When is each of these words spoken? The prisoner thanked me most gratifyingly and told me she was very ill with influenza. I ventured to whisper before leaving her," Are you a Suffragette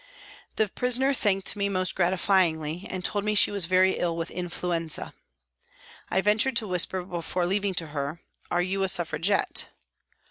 The 0.55 0.67
prisoner 0.67 1.13
thanked 1.13 1.55
me 1.55 1.69
most 1.69 1.93
gratifyingly 1.93 2.87
and 2.89 3.05
told 3.05 3.23
me 3.23 3.35
she 3.35 3.51
was 3.51 3.65
very 3.65 3.99
ill 3.99 4.17
with 4.17 4.31
influenza. 4.31 5.13
I 6.09 6.21
ventured 6.21 6.55
to 6.55 6.67
whisper 6.67 7.03
before 7.03 7.45
leaving 7.45 7.75
her," 7.75 8.19
Are 8.51 8.63
you 8.63 8.81
a 8.81 8.89
Suffragette 8.89 9.69